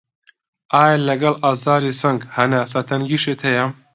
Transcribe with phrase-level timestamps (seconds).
[0.73, 3.65] ئایا لەگەڵ ئازاری سنگ هەناسه تەنگیشت هەیە؟